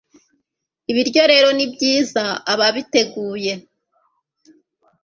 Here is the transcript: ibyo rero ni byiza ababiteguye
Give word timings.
ibyo 0.91 1.23
rero 1.31 1.47
ni 1.57 1.65
byiza 1.73 2.23
ababiteguye 2.51 3.53